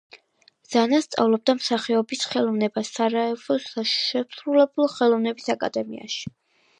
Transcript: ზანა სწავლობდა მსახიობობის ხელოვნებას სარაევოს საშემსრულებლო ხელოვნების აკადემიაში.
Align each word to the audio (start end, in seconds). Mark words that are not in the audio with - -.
ზანა 0.75 0.99
სწავლობდა 1.07 1.53
მსახიობობის 1.57 2.23
ხელოვნებას 2.31 2.91
სარაევოს 2.95 3.67
საშემსრულებლო 3.75 4.89
ხელოვნების 4.95 5.53
აკადემიაში. 5.59 6.33